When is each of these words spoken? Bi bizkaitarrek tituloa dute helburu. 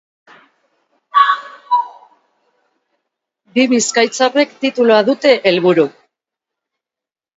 Bi 3.59 3.67
bizkaitarrek 3.75 4.59
tituloa 4.65 4.99
dute 5.11 5.39
helburu. 5.51 5.87